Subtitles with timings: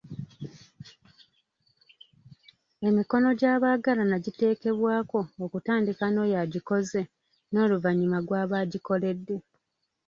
[2.87, 7.01] Emikono gy'abalagaana giteekebwako okutandika n'oyo agikoze
[7.51, 9.35] n'oluvannyuma gw'aba agikoledde.